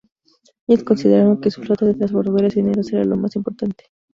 [0.65, 3.83] Ellos consideraron que su flota de transbordadores mineros era lo más importante.